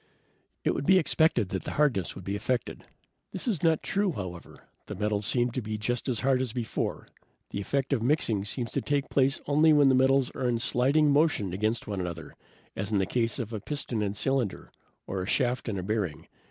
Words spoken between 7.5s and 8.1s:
The effect of